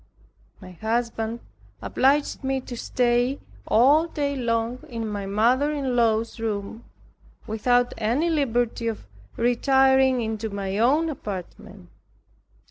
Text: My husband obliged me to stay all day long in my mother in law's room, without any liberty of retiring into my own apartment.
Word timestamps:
My 0.59 0.71
husband 0.71 1.41
obliged 1.79 2.43
me 2.43 2.59
to 2.61 2.75
stay 2.75 3.39
all 3.67 4.07
day 4.07 4.35
long 4.35 4.79
in 4.89 5.07
my 5.07 5.27
mother 5.27 5.71
in 5.71 5.95
law's 5.95 6.39
room, 6.39 6.85
without 7.45 7.93
any 7.99 8.27
liberty 8.31 8.87
of 8.87 9.05
retiring 9.37 10.19
into 10.21 10.49
my 10.49 10.79
own 10.79 11.07
apartment. 11.07 11.89